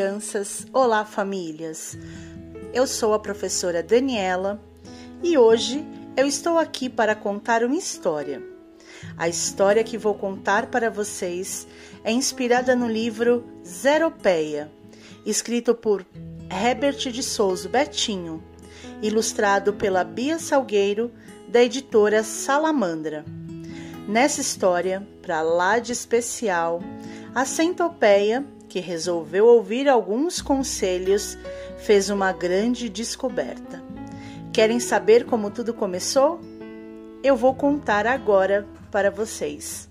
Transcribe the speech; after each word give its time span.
Crianças! 0.00 0.66
Olá, 0.72 1.04
famílias! 1.04 1.94
Eu 2.72 2.86
sou 2.86 3.12
a 3.12 3.18
professora 3.18 3.82
Daniela 3.82 4.58
e 5.22 5.36
hoje 5.36 5.84
eu 6.16 6.26
estou 6.26 6.56
aqui 6.56 6.88
para 6.88 7.14
contar 7.14 7.62
uma 7.62 7.76
história. 7.76 8.42
A 9.14 9.28
história 9.28 9.84
que 9.84 9.98
vou 9.98 10.14
contar 10.14 10.68
para 10.68 10.88
vocês 10.88 11.68
é 12.02 12.10
inspirada 12.10 12.74
no 12.74 12.88
livro 12.88 13.44
Zeropeia, 13.62 14.72
escrito 15.26 15.74
por 15.74 16.02
Herbert 16.50 17.12
de 17.12 17.22
Souza 17.22 17.68
Betinho, 17.68 18.42
ilustrado 19.02 19.74
pela 19.74 20.02
Bia 20.02 20.38
Salgueiro, 20.38 21.12
da 21.46 21.62
editora 21.62 22.24
Salamandra. 22.24 23.22
Nessa 24.08 24.40
história, 24.40 25.06
para 25.20 25.42
lá 25.42 25.78
de 25.78 25.92
especial, 25.92 26.80
a 27.34 27.44
centopeia 27.44 28.46
que 28.70 28.78
resolveu 28.78 29.46
ouvir 29.46 29.88
alguns 29.88 30.40
conselhos, 30.40 31.36
fez 31.78 32.08
uma 32.08 32.32
grande 32.32 32.88
descoberta. 32.88 33.82
Querem 34.52 34.78
saber 34.78 35.26
como 35.26 35.50
tudo 35.50 35.74
começou? 35.74 36.40
Eu 37.22 37.34
vou 37.36 37.52
contar 37.52 38.06
agora 38.06 38.64
para 38.92 39.10
vocês. 39.10 39.90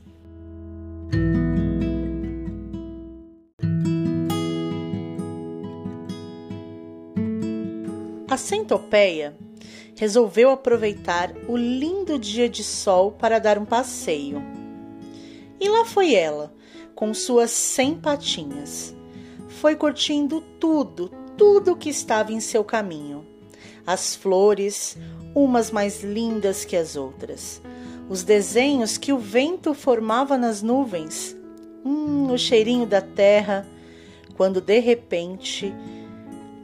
A 8.30 8.38
centopeia 8.38 9.35
resolveu 9.97 10.52
aproveitar 10.52 11.33
o 11.50 11.57
lindo 11.57 12.17
dia 12.17 12.47
de 12.47 12.63
sol 12.63 13.11
para 13.11 13.39
dar 13.39 13.57
um 13.57 13.66
passeio. 13.66 14.41
E 15.59 15.67
lá 15.67 15.83
foi 15.83 16.13
ela, 16.13 16.53
com 17.00 17.14
suas 17.14 17.52
cem 17.52 17.95
patinhas. 17.95 18.94
Foi 19.47 19.73
curtindo 19.73 20.42
tudo, 20.59 21.09
tudo 21.38 21.78
que 21.78 21.89
estava 21.89 22.33
em 22.33 22.41
seu 22.41 22.61
caminho. 22.61 23.25
As 23.88 24.17
flores, 24.17 24.97
umas 25.33 25.72
mais 25.72 26.03
lindas 26.03 26.66
que 26.66 26.75
as 26.75 26.97
outras. 26.97 27.61
Os 28.09 28.23
desenhos 28.23 28.97
que 28.97 29.14
o 29.14 29.17
vento 29.17 29.73
formava 29.73 30.38
nas 30.38 30.61
nuvens. 30.61 31.38
Hum, 31.86 32.33
o 32.33 32.38
cheirinho 32.38 32.86
da 32.86 33.00
terra, 33.00 33.66
quando 34.36 34.59
de 34.59 34.80
repente 34.80 35.73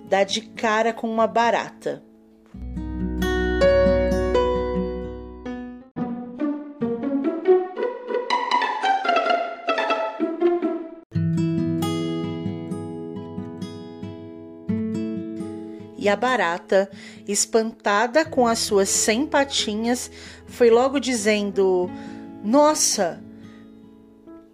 dá 0.09 0.25
de 0.25 0.42
cara 0.42 0.92
com 0.92 1.09
uma 1.09 1.27
barata. 1.27 2.03
E 16.06 16.09
a 16.09 16.16
barata, 16.16 16.88
espantada 17.28 18.23
com 18.23 18.45
as 18.45 18.59
suas 18.59 18.89
cem 18.89 19.25
patinhas, 19.25 20.11
foi 20.45 20.70
logo 20.70 21.00
dizendo: 21.00 21.89
Nossa, 22.44 23.20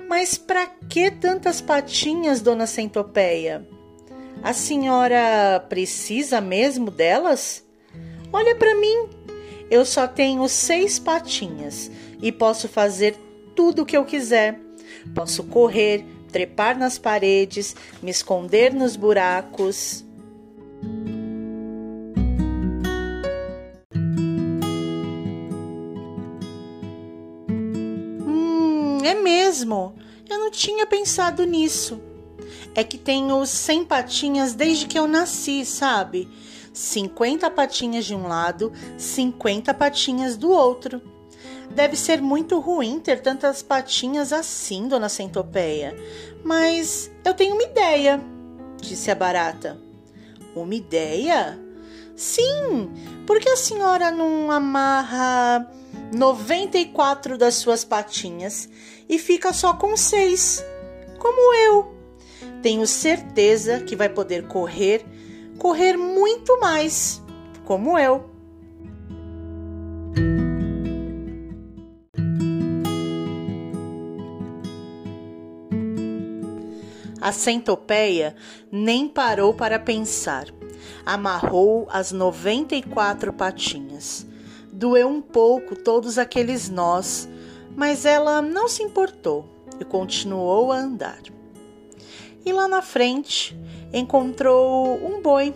mas 0.08 0.38
para 0.38 0.66
que 0.66 1.12
tantas 1.12 1.60
patinhas, 1.60 2.40
dona 2.40 2.66
Centopeia? 2.66 3.68
A 4.42 4.54
senhora 4.54 5.60
precisa 5.68 6.40
mesmo 6.40 6.90
delas? 6.90 7.66
Olha 8.32 8.56
para 8.56 8.74
mim, 8.74 9.10
eu 9.70 9.84
só 9.84 10.08
tenho 10.08 10.48
seis 10.48 11.00
patinhas 11.00 11.92
e 12.22 12.32
posso 12.32 12.70
fazer 12.70 13.18
tudo 13.54 13.82
o 13.82 13.86
que 13.86 13.98
eu 13.98 14.06
quiser. 14.06 14.58
Posso 15.14 15.44
correr, 15.44 16.06
trepar 16.32 16.80
nas 16.80 16.98
paredes, 16.98 17.76
me 18.02 18.10
esconder 18.10 18.74
nos 18.74 18.96
buracos. 18.96 20.06
É 29.06 29.16
mesmo? 29.16 29.96
Eu 30.30 30.40
não 30.40 30.52
tinha 30.52 30.86
pensado 30.86 31.46
nisso. 31.46 32.02
É 32.74 32.84
que 32.84 32.98
tenho 32.98 33.46
100 33.46 33.86
patinhas 33.86 34.54
desde 34.54 34.88
que 34.88 34.98
eu 34.98 35.08
nasci, 35.08 35.66
sabe? 35.66 36.30
50 36.74 37.50
patinhas 37.52 38.06
de 38.06 38.16
um 38.16 38.28
lado, 38.28 38.72
50 38.98 39.74
patinhas 39.74 40.38
do 40.38 40.50
outro. 40.52 41.02
Deve 41.72 41.96
ser 41.96 42.22
muito 42.22 42.60
ruim 42.60 43.00
ter 43.00 43.22
tantas 43.22 43.62
patinhas 43.62 44.34
assim, 44.34 44.88
dona 44.88 45.10
Centopeia. 45.10 45.96
Mas 46.44 47.12
eu 47.24 47.34
tenho 47.34 47.56
uma 47.56 47.64
ideia, 47.64 48.22
disse 48.82 49.12
a 49.12 49.16
barata. 49.16 49.80
Uma 50.56 50.76
ideia? 50.76 51.60
Sim, 52.22 52.92
porque 53.26 53.50
a 53.50 53.58
senhora 53.58 54.12
não 54.12 54.52
amarra 54.52 55.68
94 56.14 57.36
das 57.36 57.56
suas 57.56 57.84
patinhas 57.84 58.70
e 59.10 59.18
fica 59.18 59.52
só 59.52 59.74
com 59.74 59.98
seis, 59.98 60.64
como 61.18 61.52
eu. 61.56 61.96
Tenho 62.62 62.86
certeza 62.86 63.80
que 63.80 63.96
vai 63.96 64.08
poder 64.08 64.48
correr, 64.48 65.04
correr 65.58 65.98
muito 65.98 66.60
mais, 66.60 67.24
como 67.66 67.98
eu. 67.98 68.30
A 77.20 77.32
centopeia 77.32 78.36
nem 78.72 79.08
parou 79.08 79.56
para 79.56 79.80
pensar. 79.80 80.61
Amarrou 81.06 81.88
as 81.92 82.12
94 82.12 83.34
patinhas 83.34 84.26
Doeu 84.82 85.10
um 85.10 85.22
pouco 85.22 85.76
todos 85.76 86.18
aqueles 86.18 86.70
nós, 86.70 87.28
mas 87.76 88.06
ela 88.06 88.42
não 88.42 88.70
se 88.70 88.82
importou 88.82 89.46
e 89.80 89.84
continuou 89.84 90.72
a 90.72 90.78
andar. 90.78 91.22
E 92.46 92.54
lá 92.54 92.68
na 92.68 92.82
frente 92.82 93.56
encontrou 93.94 94.96
um 95.06 95.22
boi. 95.22 95.54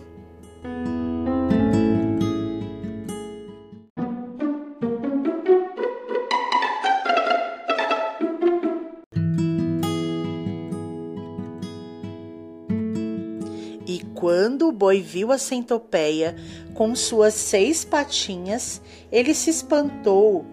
E 13.86 14.00
quando 14.16 14.66
o 14.66 14.72
boi 14.72 15.00
viu 15.00 15.30
a 15.30 15.38
centopeia 15.38 16.34
com 16.74 16.92
suas 16.96 17.34
seis 17.34 17.84
patinhas, 17.84 18.82
ele 19.12 19.32
se 19.32 19.48
espantou. 19.48 20.44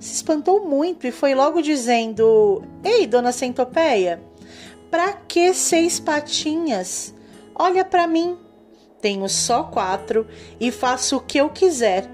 Se 0.00 0.14
espantou 0.14 0.66
muito 0.66 1.06
e 1.06 1.12
foi 1.12 1.32
logo 1.32 1.62
dizendo: 1.62 2.62
Ei, 2.84 3.06
dona 3.06 3.30
Centopeia, 3.30 4.20
para 4.90 5.12
que 5.12 5.54
seis 5.54 6.00
patinhas? 6.00 7.14
Olha 7.54 7.84
para 7.84 8.06
mim. 8.06 8.36
Tenho 9.00 9.28
só 9.28 9.62
quatro 9.62 10.26
e 10.58 10.72
faço 10.72 11.18
o 11.18 11.20
que 11.20 11.38
eu 11.38 11.48
quiser. 11.50 12.10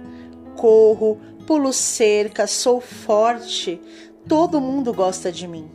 Corro, 0.57 1.19
pulo 1.47 1.73
cerca, 1.73 2.47
sou 2.47 2.81
forte. 2.81 3.81
Todo 4.29 4.61
mundo 4.61 4.93
gosta 4.93 5.33
de 5.33 5.49
mim. 5.49 5.69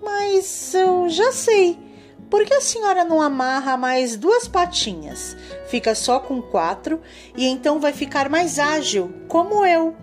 Mas 0.00 0.72
eu 0.74 1.08
já 1.08 1.32
sei 1.32 1.87
por 2.30 2.44
que 2.44 2.54
a 2.54 2.60
senhora 2.60 3.04
não 3.04 3.22
amarra 3.22 3.76
mais 3.76 4.16
duas 4.16 4.46
patinhas? 4.46 5.36
Fica 5.68 5.94
só 5.94 6.20
com 6.20 6.42
quatro 6.42 7.00
e 7.36 7.46
então 7.46 7.80
vai 7.80 7.92
ficar 7.92 8.28
mais 8.28 8.58
ágil, 8.58 9.12
como 9.28 9.64
eu. 9.64 9.96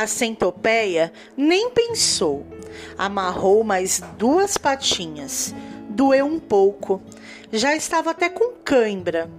A 0.00 0.06
centopeia 0.06 1.12
nem 1.36 1.70
pensou. 1.70 2.46
Amarrou 2.96 3.64
mais 3.64 4.02
duas 4.16 4.56
patinhas. 4.56 5.54
Doeu 5.90 6.24
um 6.24 6.38
pouco. 6.38 7.02
Já 7.52 7.74
estava 7.74 8.10
até 8.10 8.28
com 8.28 8.52
cãibra, 8.64 9.30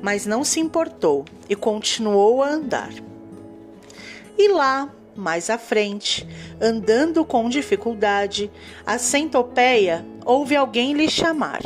mas 0.00 0.24
não 0.24 0.44
se 0.44 0.60
importou 0.60 1.24
e 1.48 1.56
continuou 1.56 2.42
a 2.42 2.48
andar. 2.48 3.07
E 4.38 4.46
lá, 4.46 4.88
mais 5.16 5.50
à 5.50 5.58
frente, 5.58 6.24
andando 6.60 7.24
com 7.24 7.48
dificuldade, 7.48 8.48
a 8.86 8.96
centopeia 8.96 10.06
ouve 10.24 10.54
alguém 10.54 10.92
lhe 10.92 11.10
chamar. 11.10 11.62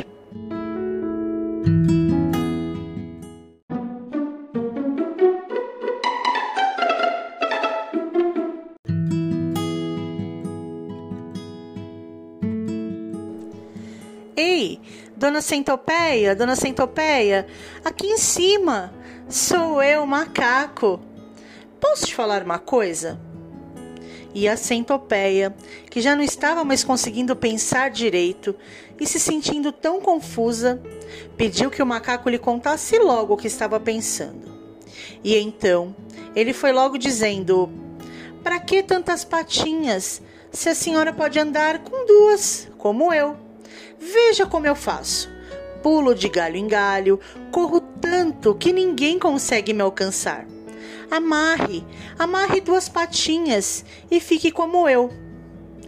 Ei, 14.35 14.81
dona 15.15 15.41
Centopeia, 15.41 16.35
dona 16.35 16.55
Centopeia, 16.55 17.45
aqui 17.85 18.07
em 18.07 18.17
cima, 18.17 18.91
sou 19.29 19.79
eu, 19.83 20.07
macaco. 20.07 21.12
Posso 21.83 22.05
te 22.05 22.15
falar 22.15 22.43
uma 22.43 22.57
coisa? 22.57 23.19
E 24.33 24.47
a 24.47 24.55
centopeia, 24.55 25.53
que 25.91 25.99
já 25.99 26.15
não 26.15 26.23
estava 26.23 26.63
mais 26.63 26.81
conseguindo 26.81 27.35
pensar 27.35 27.91
direito 27.91 28.55
e 28.97 29.05
se 29.05 29.19
sentindo 29.19 29.69
tão 29.73 29.99
confusa, 29.99 30.81
pediu 31.35 31.69
que 31.69 31.83
o 31.83 31.85
macaco 31.85 32.29
lhe 32.29 32.39
contasse 32.39 32.97
logo 32.97 33.33
o 33.33 33.37
que 33.37 33.47
estava 33.47 33.81
pensando. 33.81 34.49
E 35.21 35.35
então 35.35 35.93
ele 36.33 36.53
foi 36.53 36.71
logo 36.71 36.97
dizendo: 36.97 37.69
Para 38.41 38.61
que 38.61 38.81
tantas 38.81 39.25
patinhas, 39.25 40.21
se 40.53 40.69
a 40.69 40.75
senhora 40.75 41.11
pode 41.11 41.37
andar 41.37 41.79
com 41.79 42.05
duas, 42.05 42.69
como 42.77 43.13
eu? 43.13 43.35
Veja 43.99 44.45
como 44.45 44.65
eu 44.65 44.75
faço. 44.75 45.29
Pulo 45.83 46.15
de 46.15 46.29
galho 46.29 46.55
em 46.55 46.65
galho, 46.65 47.19
corro 47.51 47.81
tanto 47.81 48.55
que 48.55 48.71
ninguém 48.71 49.19
consegue 49.19 49.73
me 49.73 49.81
alcançar. 49.81 50.52
Amarre, 51.13 51.85
amarre 52.17 52.59
duas 52.59 52.89
patinhas 52.89 53.85
e 54.09 54.19
fique 54.19 54.51
como 54.51 54.89
eu. 54.89 55.11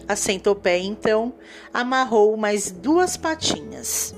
A 0.07 0.15
centopeia 0.15 0.83
então 0.83 1.33
amarrou 1.73 2.37
mais 2.37 2.69
duas 2.69 3.17
patinhas. 3.17 4.13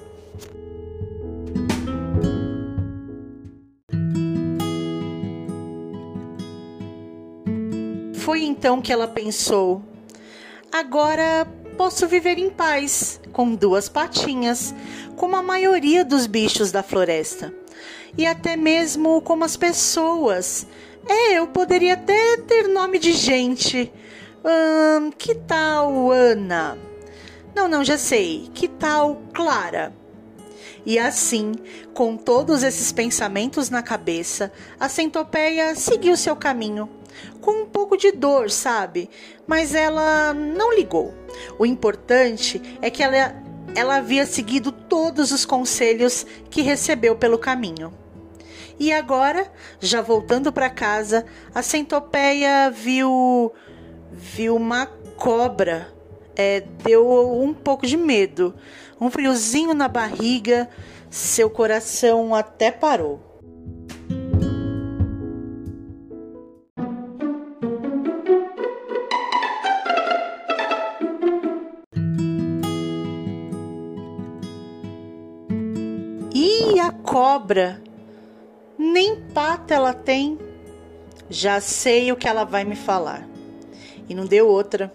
Foi 8.15 8.44
então 8.44 8.81
que 8.81 8.92
ela 8.92 9.07
pensou: 9.07 9.81
agora 10.69 11.48
posso 11.77 12.06
viver 12.06 12.38
em 12.38 12.50
paz, 12.50 13.21
com 13.31 13.56
duas 13.56 13.88
patinhas, 13.88 14.75
como 15.15 15.38
a 15.38 15.42
maioria 15.42 16.03
dos 16.03 16.27
bichos 16.27 16.69
da 16.69 16.83
floresta, 16.83 17.53
e 18.18 18.25
até 18.25 18.57
mesmo 18.57 19.21
como 19.21 19.45
as 19.45 19.56
pessoas, 19.56 20.68
é, 21.07 21.33
eu 21.33 21.48
poderia 21.48 21.94
até 21.94 22.38
ter 22.38 22.68
nome 22.68 23.00
de 23.00 23.13
gente. 23.13 23.92
Hum, 24.44 25.12
que 25.12 25.36
tal 25.36 26.12
Ana? 26.12 26.77
Não, 27.56 27.68
não, 27.68 27.83
já 27.83 27.98
sei. 27.98 28.50
Que 28.54 28.68
tal 28.68 29.21
Clara? 29.33 29.94
E 30.86 30.98
assim, 30.98 31.54
com 31.94 32.15
todos 32.15 32.63
esses 32.63 32.92
pensamentos 32.92 33.69
na 33.69 33.83
cabeça, 33.83 34.51
a 34.80 34.88
centopeia 34.88 35.75
seguiu 35.75 36.15
seu 36.15 36.36
caminho. 36.36 36.89
Com 37.42 37.63
um 37.63 37.65
pouco 37.65 37.98
de 37.98 38.12
dor, 38.12 38.51
sabe? 38.51 39.10
Mas 39.45 39.74
ela 39.74 40.33
não 40.33 40.74
ligou. 40.74 41.13
O 41.57 41.65
importante 41.65 42.62
é 42.81 42.89
que 42.89 43.01
ela, 43.01 43.36
ela 43.75 43.98
havia 43.98 44.25
seguido 44.25 44.71
todos 44.71 45.31
os 45.31 45.45
conselhos 45.45 46.25
que 46.50 46.62
recebeu 46.62 47.15
pelo 47.15 47.38
caminho. 47.38 47.92
E 48.79 48.94
agora, 48.94 49.51
já 49.79 50.01
voltando 50.01 50.51
para 50.53 50.69
casa, 50.69 51.25
a 51.53 51.63
centopeia 51.63 52.69
viu 52.69 53.51
viu 54.12 54.56
uma 54.56 54.85
cobra. 55.15 55.94
É, 56.35 56.62
deu 56.83 57.41
um 57.41 57.51
pouco 57.51 57.88
de 57.88 57.97
medo, 57.97 58.53
um 59.01 59.09
friozinho 59.09 59.74
na 59.74 59.88
barriga, 59.88 60.69
seu 61.09 61.50
coração 61.50 62.35
até 62.35 62.71
parou. 62.71 63.19
E 76.31 76.79
a 76.79 76.91
cobra 76.91 77.81
nem 78.77 79.15
pata 79.33 79.74
ela 79.74 79.94
tem. 79.94 80.38
Já 81.29 81.59
sei 81.59 82.12
o 82.12 82.15
que 82.15 82.27
ela 82.27 82.44
vai 82.44 82.63
me 82.63 82.75
falar. 82.75 83.27
E 84.07 84.13
não 84.13 84.25
deu 84.25 84.47
outra. 84.47 84.94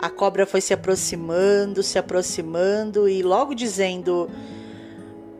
A 0.00 0.08
cobra 0.08 0.46
foi 0.46 0.60
se 0.60 0.72
aproximando, 0.72 1.82
se 1.82 1.98
aproximando 1.98 3.08
e 3.08 3.22
logo 3.22 3.54
dizendo: 3.54 4.30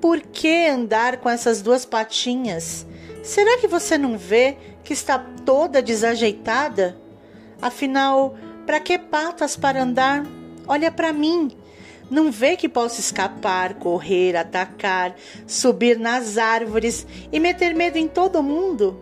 Por 0.01 0.21
que 0.21 0.67
andar 0.67 1.19
com 1.19 1.29
essas 1.29 1.63
duas 1.63 1.85
patinhas? 1.85 2.87
Será 3.23 3.59
que 3.59 3.67
você 3.67 3.97
não 3.97 4.19
vê 4.19 4.57
que 4.83 4.93
está 4.93 5.19
toda 5.19 5.83
desajeitada? 5.83 6.97
Afinal, 7.61 8.37
para 8.67 8.81
que 8.81 8.99
patas 8.99 9.57
para 9.57 9.83
andar? 9.83 10.27
Olha 10.67 10.91
para 10.91 11.13
mim. 11.13 11.57
Não 12.11 12.31
vê 12.31 12.57
que 12.57 12.69
posso 12.69 13.01
escapar, 13.01 13.75
correr, 13.75 14.37
atacar, 14.37 15.17
subir 15.47 15.99
nas 15.99 16.37
árvores 16.37 17.07
e 17.33 17.41
meter 17.41 17.75
medo 17.75 17.97
em 17.97 18.07
todo 18.07 18.43
mundo? 18.43 19.01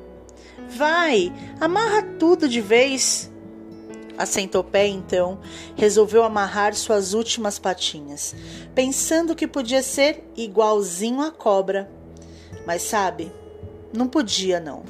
Vai, 0.68 1.32
amarra 1.60 2.02
tudo 2.18 2.48
de 2.48 2.60
vez. 2.60 3.30
A 4.16 4.26
centopeia, 4.26 4.88
então, 4.88 5.40
resolveu 5.74 6.22
amarrar 6.22 6.74
suas 6.74 7.14
últimas 7.14 7.58
patinhas, 7.58 8.34
pensando 8.74 9.34
que 9.34 9.46
podia 9.46 9.82
ser 9.82 10.22
igualzinho 10.36 11.22
à 11.22 11.30
cobra. 11.30 11.90
Mas 12.66 12.82
sabe, 12.82 13.32
não 13.92 14.06
podia 14.06 14.60
não. 14.60 14.84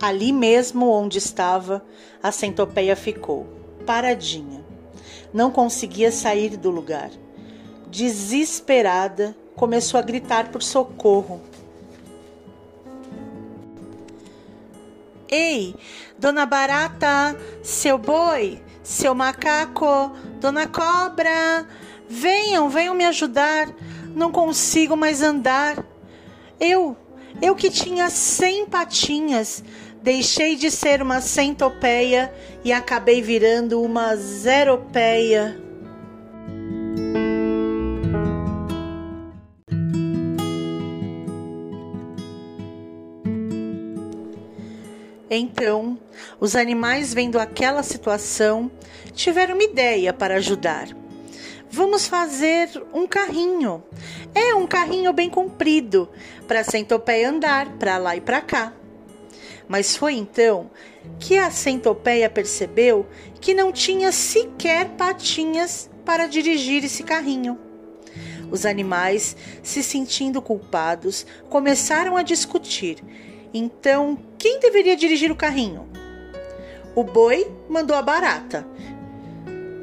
Ali 0.00 0.32
mesmo 0.32 0.88
onde 0.88 1.18
estava, 1.18 1.84
a 2.22 2.32
centopeia 2.32 2.96
ficou, 2.96 3.46
paradinha. 3.84 4.64
Não 5.32 5.50
conseguia 5.50 6.10
sair 6.10 6.56
do 6.56 6.70
lugar. 6.70 7.10
Desesperada, 7.88 9.36
começou 9.54 10.00
a 10.00 10.02
gritar 10.02 10.50
por 10.50 10.62
socorro. 10.62 11.40
Ei, 15.28 15.76
dona 16.18 16.46
Barata, 16.46 17.38
seu 17.62 17.98
boi, 17.98 18.60
seu 18.82 19.14
macaco, 19.14 20.12
dona 20.40 20.66
Cobra, 20.66 21.68
venham, 22.08 22.68
venham 22.68 22.94
me 22.94 23.04
ajudar. 23.04 23.68
Não 24.14 24.32
consigo 24.32 24.96
mais 24.96 25.22
andar. 25.22 25.84
Eu, 26.58 26.96
eu 27.40 27.54
que 27.54 27.70
tinha 27.70 28.10
cem 28.10 28.66
patinhas, 28.66 29.62
Deixei 30.02 30.56
de 30.56 30.70
ser 30.70 31.02
uma 31.02 31.20
centopeia 31.20 32.32
e 32.64 32.72
acabei 32.72 33.20
virando 33.20 33.82
uma 33.82 34.16
zeropeia. 34.16 35.60
Então, 45.32 45.98
os 46.40 46.56
animais, 46.56 47.14
vendo 47.14 47.38
aquela 47.38 47.82
situação, 47.82 48.70
tiveram 49.14 49.54
uma 49.54 49.62
ideia 49.62 50.12
para 50.12 50.36
ajudar. 50.36 50.88
Vamos 51.70 52.08
fazer 52.08 52.68
um 52.92 53.06
carrinho. 53.06 53.84
É 54.34 54.54
um 54.54 54.66
carrinho 54.66 55.12
bem 55.12 55.30
comprido 55.30 56.08
para 56.48 56.60
a 56.60 56.64
centopeia 56.64 57.28
andar 57.28 57.78
para 57.78 57.96
lá 57.96 58.16
e 58.16 58.20
para 58.20 58.40
cá. 58.40 58.72
Mas 59.70 59.96
foi 59.96 60.14
então 60.14 60.68
que 61.20 61.38
a 61.38 61.48
centopeia 61.48 62.28
percebeu 62.28 63.06
que 63.40 63.54
não 63.54 63.70
tinha 63.70 64.10
sequer 64.10 64.88
patinhas 64.96 65.88
para 66.04 66.26
dirigir 66.26 66.84
esse 66.84 67.04
carrinho. 67.04 67.56
Os 68.50 68.66
animais, 68.66 69.36
se 69.62 69.80
sentindo 69.80 70.42
culpados, 70.42 71.24
começaram 71.48 72.16
a 72.16 72.24
discutir. 72.24 72.98
Então, 73.54 74.18
quem 74.36 74.58
deveria 74.58 74.96
dirigir 74.96 75.30
o 75.30 75.36
carrinho? 75.36 75.88
O 76.92 77.04
boi 77.04 77.48
mandou 77.68 77.96
a 77.96 78.02
barata. 78.02 78.66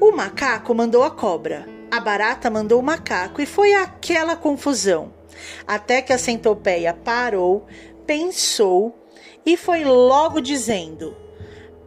O 0.01 0.11
macaco 0.11 0.75
mandou 0.75 1.01
a 1.01 1.09
cobra. 1.09 1.65
A 1.89 2.01
barata 2.01 2.49
mandou 2.49 2.81
o 2.81 2.83
macaco 2.83 3.41
e 3.41 3.45
foi 3.45 3.73
aquela 3.73 4.35
confusão. 4.35 5.13
Até 5.65 6.01
que 6.01 6.11
a 6.11 6.17
centopeia 6.17 6.93
parou, 6.93 7.65
pensou 8.05 9.06
e 9.45 9.55
foi 9.55 9.83
logo 9.83 10.41
dizendo: 10.41 11.15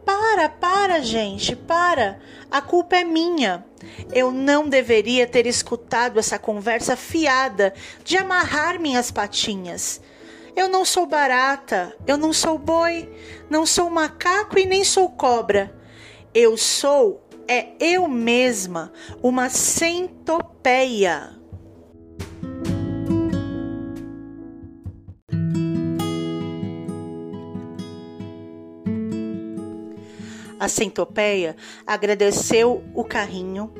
Para, 0.05 0.49
para, 0.49 1.01
gente, 1.01 1.55
para. 1.55 2.19
A 2.49 2.61
culpa 2.61 2.97
é 2.97 3.03
minha. 3.03 3.65
Eu 4.13 4.31
não 4.31 4.67
deveria 4.67 5.25
ter 5.25 5.45
escutado 5.45 6.19
essa 6.19 6.37
conversa 6.37 6.95
fiada 6.95 7.73
de 8.03 8.17
amarrar 8.17 8.79
minhas 8.79 9.11
patinhas. 9.11 10.01
Eu 10.55 10.67
não 10.67 10.83
sou 10.83 11.05
barata, 11.05 11.95
eu 12.05 12.17
não 12.17 12.33
sou 12.33 12.57
boi, 12.57 13.09
não 13.49 13.65
sou 13.65 13.89
macaco 13.89 14.59
e 14.59 14.65
nem 14.65 14.83
sou 14.83 15.09
cobra. 15.09 15.73
Eu 16.33 16.57
sou, 16.57 17.25
é 17.47 17.69
eu 17.79 18.07
mesma, 18.07 18.91
uma 19.23 19.49
centopeia. 19.49 21.40
A 30.61 30.67
centopeia 30.67 31.55
agradeceu 31.87 32.83
o 32.93 33.03
carrinho, 33.03 33.73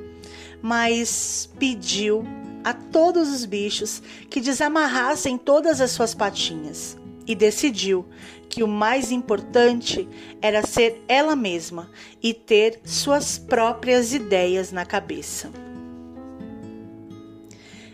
mas 0.64 1.48
pediu 1.60 2.24
a 2.64 2.74
todos 2.74 3.30
os 3.30 3.46
bichos 3.46 4.02
que 4.32 4.42
desamarrassem 4.42 5.38
todas 5.38 5.80
as 5.80 5.92
suas 5.92 6.16
patinhas 6.16 6.98
e 7.28 7.36
decidiu 7.36 8.04
que 8.50 8.64
o 8.64 8.68
mais 8.68 9.12
importante 9.12 10.10
era 10.42 10.66
ser 10.66 11.04
ela 11.08 11.36
mesma 11.36 11.88
e 12.20 12.34
ter 12.34 12.80
suas 12.84 13.38
próprias 13.38 14.12
ideias 14.12 14.72
na 14.72 14.84
cabeça. 14.84 15.52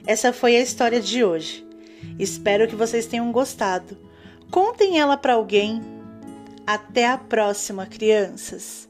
Essa 0.05 0.31
foi 0.31 0.55
a 0.55 0.61
história 0.61 1.01
de 1.01 1.25
hoje. 1.25 1.67
Espero 2.17 2.69
que 2.69 2.75
vocês 2.75 3.05
tenham 3.05 3.33
gostado. 3.33 3.97
Contem 4.49 4.97
ela 4.97 5.17
para 5.17 5.33
alguém. 5.33 5.96
Até 6.67 7.07
a 7.07 7.17
próxima, 7.17 7.85
crianças! 7.85 8.86